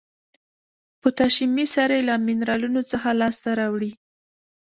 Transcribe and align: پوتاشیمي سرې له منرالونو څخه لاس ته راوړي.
پوتاشیمي 1.01 1.65
سرې 1.75 1.99
له 2.09 2.13
منرالونو 2.25 2.81
څخه 2.91 3.09
لاس 3.19 3.35
ته 3.43 3.51
راوړي. 3.59 3.91